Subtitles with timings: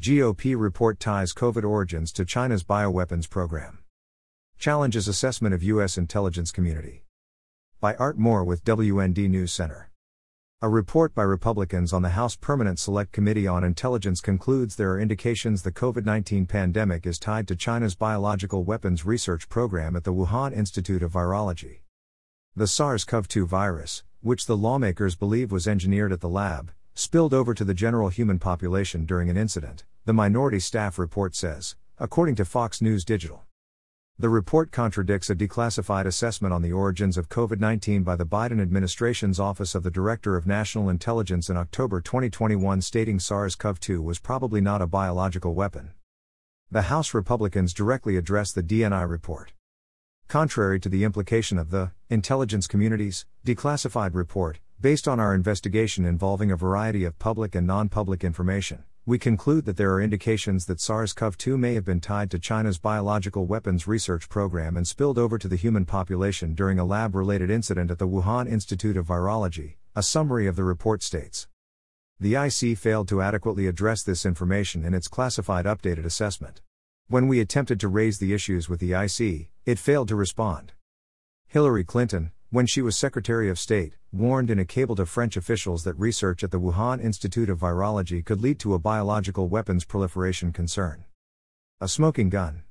[0.00, 3.80] GOP report ties COVID origins to China's bioweapons program.
[4.58, 5.98] Challenges assessment of U.S.
[5.98, 7.04] intelligence community.
[7.80, 9.90] By Art Moore with WND News Center.
[10.62, 14.98] A report by Republicans on the House Permanent Select Committee on Intelligence concludes there are
[14.98, 20.14] indications the COVID 19 pandemic is tied to China's biological weapons research program at the
[20.14, 21.80] Wuhan Institute of Virology.
[22.56, 27.34] The SARS CoV 2 virus, which the lawmakers believe was engineered at the lab, spilled
[27.34, 32.34] over to the general human population during an incident the minority staff report says, according
[32.34, 33.44] to Fox News Digital.
[34.18, 38.60] The report contradicts a declassified assessment on the origins of COVID 19 by the Biden
[38.62, 44.00] administration's Office of the Director of National Intelligence in October 2021, stating SARS CoV 2
[44.00, 45.90] was probably not a biological weapon.
[46.70, 49.52] The House Republicans directly addressed the DNI report.
[50.28, 56.50] Contrary to the implication of the intelligence community's declassified report, based on our investigation involving
[56.50, 60.80] a variety of public and non public information, we conclude that there are indications that
[60.80, 65.18] SARS CoV 2 may have been tied to China's biological weapons research program and spilled
[65.18, 69.06] over to the human population during a lab related incident at the Wuhan Institute of
[69.06, 71.48] Virology, a summary of the report states.
[72.20, 76.60] The IC failed to adequately address this information in its classified updated assessment.
[77.08, 80.72] When we attempted to raise the issues with the IC, it failed to respond.
[81.48, 85.84] Hillary Clinton, when she was Secretary of State, warned in a cable to French officials
[85.84, 90.52] that research at the Wuhan Institute of Virology could lead to a biological weapons proliferation
[90.52, 91.04] concern.
[91.80, 92.64] A smoking gun.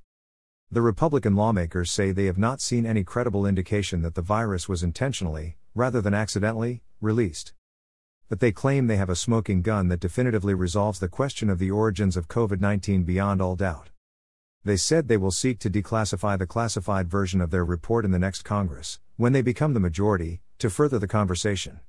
[0.69, 4.83] The Republican lawmakers say they have not seen any credible indication that the virus was
[4.83, 7.53] intentionally, rather than accidentally, released.
[8.27, 11.71] But they claim they have a smoking gun that definitively resolves the question of the
[11.71, 13.91] origins of COVID 19 beyond all doubt.
[14.65, 18.19] They said they will seek to declassify the classified version of their report in the
[18.19, 21.79] next Congress, when they become the majority, to further the conversation.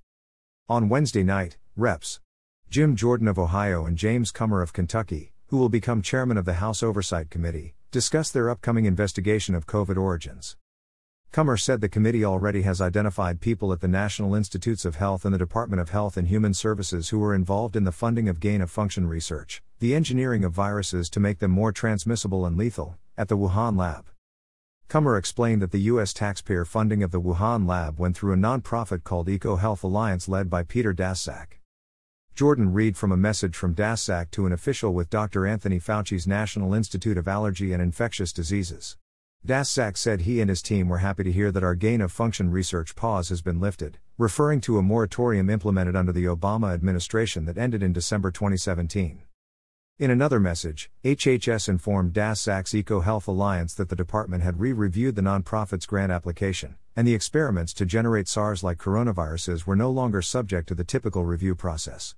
[0.68, 2.20] On Wednesday night, Reps.
[2.70, 6.54] Jim Jordan of Ohio and James Comer of Kentucky, who will become chairman of the
[6.54, 10.56] House Oversight Committee, discussed their upcoming investigation of COVID origins.
[11.32, 15.34] Comer said the committee already has identified people at the National Institutes of Health and
[15.34, 18.60] the Department of Health and Human Services who were involved in the funding of gain
[18.60, 23.28] of function research, the engineering of viruses to make them more transmissible and lethal, at
[23.28, 24.10] the Wuhan lab.
[24.88, 26.12] Comer explained that the U.S.
[26.12, 30.50] taxpayer funding of the Wuhan lab went through a nonprofit called Eco Health Alliance led
[30.50, 31.60] by Peter Daszak.
[32.34, 35.46] Jordan read from a message from Daszak to an official with Dr.
[35.46, 38.98] Anthony Fauci's National Institute of Allergy and Infectious Diseases.
[39.46, 42.50] Daszak said he and his team were happy to hear that our gain of function
[42.50, 47.56] research pause has been lifted, referring to a moratorium implemented under the Obama administration that
[47.56, 49.22] ended in December 2017.
[50.00, 55.14] In another message, HHS informed Daszak's Eco Health Alliance that the department had re reviewed
[55.14, 60.22] the nonprofit's grant application, and the experiments to generate SARS like coronaviruses were no longer
[60.22, 62.14] subject to the typical review process.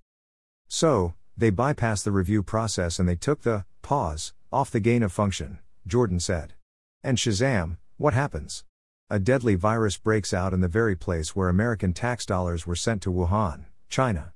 [0.68, 5.10] So, they bypassed the review process and they took the pause off the gain of
[5.10, 6.52] function, Jordan said.
[7.02, 8.62] And Shazam, what happens?
[9.10, 13.02] A deadly virus breaks out in the very place where American tax dollars were sent
[13.02, 14.34] to Wuhan, China.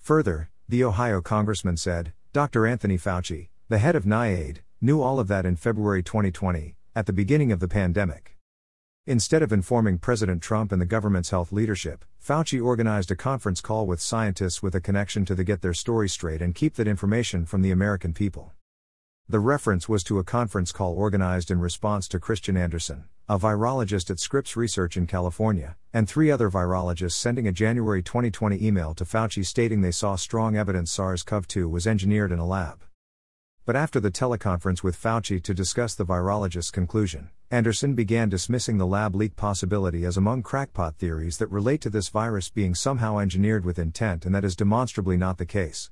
[0.00, 2.66] Further, the Ohio congressman said, Dr.
[2.66, 7.12] Anthony Fauci, the head of NIAID, knew all of that in February 2020, at the
[7.12, 8.36] beginning of the pandemic.
[9.06, 13.86] Instead of informing President Trump and the government's health leadership, Fauci organized a conference call
[13.86, 17.46] with scientists with a connection to the Get Their Story Straight and keep that information
[17.46, 18.50] from the American people.
[19.28, 24.10] The reference was to a conference call organized in response to Kristian Andersen, a virologist
[24.10, 29.06] at Scripps Research in California, and three other virologists sending a January 2020 email to
[29.06, 32.84] Fauci stating they saw strong evidence SARS CoV 2 was engineered in a lab.
[33.64, 38.86] But after the teleconference with Fauci to discuss the virologist's conclusion, Andersen began dismissing the
[38.86, 43.64] lab leak possibility as among crackpot theories that relate to this virus being somehow engineered
[43.64, 45.88] with intent and that is demonstrably not the case.